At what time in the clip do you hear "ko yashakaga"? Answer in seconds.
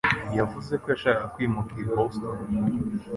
0.81-1.31